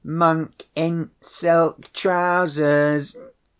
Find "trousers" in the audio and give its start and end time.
1.93-3.15